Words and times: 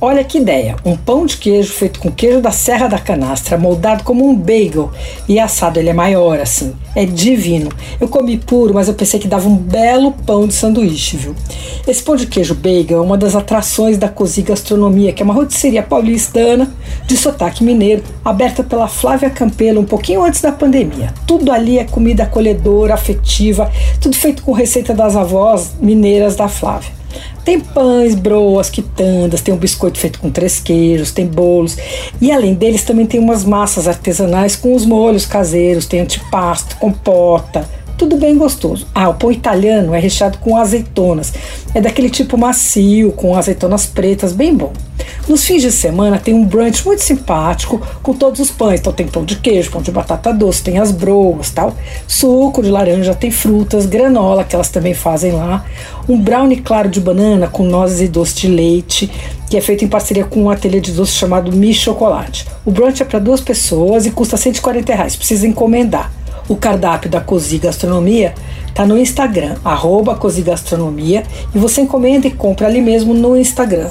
Olha 0.00 0.22
que 0.22 0.38
ideia! 0.38 0.76
Um 0.84 0.96
pão 0.96 1.26
de 1.26 1.36
queijo 1.36 1.72
feito 1.72 1.98
com 1.98 2.12
queijo 2.12 2.40
da 2.40 2.52
Serra 2.52 2.86
da 2.86 3.00
Canastra, 3.00 3.58
moldado 3.58 4.04
como 4.04 4.28
um 4.28 4.32
bagel 4.32 4.92
e 5.28 5.40
assado 5.40 5.80
ele 5.80 5.88
é 5.88 5.92
maior 5.92 6.38
assim. 6.38 6.72
É 6.94 7.04
divino. 7.04 7.68
Eu 8.00 8.06
comi 8.06 8.38
puro, 8.38 8.72
mas 8.72 8.86
eu 8.86 8.94
pensei 8.94 9.18
que 9.18 9.26
dava 9.26 9.48
um 9.48 9.56
belo 9.56 10.12
pão 10.12 10.46
de 10.46 10.54
sanduíche, 10.54 11.16
viu? 11.16 11.34
Esse 11.84 12.00
pão 12.00 12.14
de 12.14 12.28
queijo 12.28 12.54
bagel 12.54 12.98
é 12.98 13.00
uma 13.00 13.18
das 13.18 13.34
atrações 13.34 13.98
da 13.98 14.08
Cozi 14.08 14.42
Gastronomia, 14.42 15.12
que 15.12 15.20
é 15.20 15.24
uma 15.24 15.34
rotisseria 15.34 15.82
paulistana 15.82 16.72
de 17.08 17.16
sotaque 17.16 17.64
mineiro, 17.64 18.04
aberta 18.24 18.62
pela 18.62 18.86
Flávia 18.86 19.30
Campelo 19.30 19.80
um 19.80 19.84
pouquinho 19.84 20.22
antes 20.22 20.40
da 20.40 20.52
pandemia. 20.52 21.12
Tudo 21.26 21.50
ali 21.50 21.76
é 21.76 21.82
comida 21.82 22.22
acolhedora, 22.22 22.94
afetiva, 22.94 23.68
tudo 24.00 24.14
feito 24.14 24.44
com 24.44 24.52
receita 24.52 24.94
das 24.94 25.16
avós 25.16 25.72
mineiras 25.80 26.36
da 26.36 26.46
Flávia. 26.46 26.97
Tem 27.48 27.58
pães, 27.58 28.14
broas, 28.14 28.68
quitandas, 28.68 29.40
tem 29.40 29.54
um 29.54 29.56
biscoito 29.56 29.98
feito 29.98 30.18
com 30.18 30.30
três 30.30 30.60
queijos, 30.60 31.12
tem 31.12 31.26
bolos. 31.26 31.78
E 32.20 32.30
além 32.30 32.52
deles 32.52 32.82
também 32.82 33.06
tem 33.06 33.18
umas 33.18 33.42
massas 33.42 33.88
artesanais 33.88 34.54
com 34.54 34.74
os 34.74 34.84
molhos 34.84 35.24
caseiros, 35.24 35.86
tem 35.86 36.00
antipasto, 36.00 36.76
compota, 36.76 37.66
tudo 37.96 38.18
bem 38.18 38.36
gostoso. 38.36 38.86
Ah, 38.94 39.08
o 39.08 39.14
pão 39.14 39.32
italiano 39.32 39.94
é 39.94 39.98
recheado 39.98 40.36
com 40.36 40.58
azeitonas. 40.58 41.32
É 41.74 41.80
daquele 41.80 42.10
tipo 42.10 42.36
macio, 42.36 43.12
com 43.12 43.34
azeitonas 43.34 43.86
pretas, 43.86 44.34
bem 44.34 44.54
bom. 44.54 44.74
Nos 45.28 45.44
fins 45.44 45.60
de 45.60 45.70
semana 45.70 46.18
tem 46.18 46.32
um 46.32 46.42
brunch 46.42 46.86
muito 46.86 47.02
simpático 47.02 47.78
com 48.02 48.14
todos 48.14 48.40
os 48.40 48.50
pães. 48.50 48.80
Então 48.80 48.94
tem 48.94 49.06
pão 49.06 49.26
de 49.26 49.36
queijo, 49.36 49.70
pão 49.70 49.82
de 49.82 49.90
batata 49.90 50.32
doce, 50.32 50.62
tem 50.62 50.78
as 50.78 50.90
broas, 50.90 51.50
tal. 51.50 51.74
Suco 52.06 52.62
de 52.62 52.70
laranja, 52.70 53.14
tem 53.14 53.30
frutas, 53.30 53.84
granola 53.84 54.42
que 54.42 54.54
elas 54.54 54.70
também 54.70 54.94
fazem 54.94 55.32
lá. 55.32 55.66
Um 56.08 56.18
brownie 56.18 56.62
claro 56.62 56.88
de 56.88 56.98
banana 56.98 57.46
com 57.46 57.62
nozes 57.62 58.00
e 58.00 58.08
doce 58.08 58.36
de 58.36 58.48
leite, 58.48 59.10
que 59.50 59.58
é 59.58 59.60
feito 59.60 59.84
em 59.84 59.88
parceria 59.88 60.24
com 60.24 60.44
um 60.44 60.50
ateliê 60.50 60.80
de 60.80 60.92
doce 60.92 61.12
chamado 61.12 61.52
Mi 61.52 61.74
Chocolate. 61.74 62.46
O 62.64 62.70
brunch 62.70 63.02
é 63.02 63.04
para 63.04 63.18
duas 63.18 63.42
pessoas 63.42 64.06
e 64.06 64.10
custa 64.10 64.38
140 64.38 64.94
reais. 64.94 65.14
Precisa 65.14 65.46
encomendar. 65.46 66.10
O 66.48 66.56
cardápio 66.56 67.10
da 67.10 67.20
Cozi 67.20 67.58
Gastronomia 67.58 68.32
está 68.66 68.86
no 68.86 68.96
Instagram, 68.96 69.56
arroba 69.62 70.16
Cozi 70.16 70.40
Gastronomia, 70.40 71.24
e 71.54 71.58
você 71.58 71.82
encomenda 71.82 72.26
e 72.26 72.30
compra 72.30 72.66
ali 72.66 72.80
mesmo 72.80 73.12
no 73.12 73.36
Instagram. 73.36 73.90